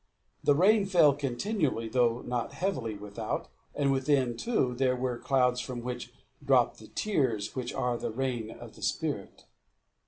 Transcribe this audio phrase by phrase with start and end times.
[0.43, 5.81] The rain fell continuously, though not heavily, without; and within, too, there were clouds from
[5.83, 6.11] which
[6.43, 9.45] dropped the tears which are the rain of the spirit.